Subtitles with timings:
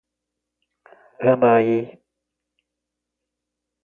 [1.27, 1.79] Anahy